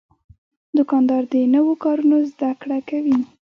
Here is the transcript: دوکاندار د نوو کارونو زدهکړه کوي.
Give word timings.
دوکاندار 0.77 1.21
د 1.33 1.35
نوو 1.53 1.73
کارونو 1.83 2.17
زدهکړه 2.31 2.77
کوي. 2.89 3.17